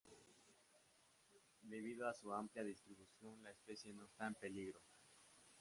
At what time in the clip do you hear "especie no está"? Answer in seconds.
3.51-4.25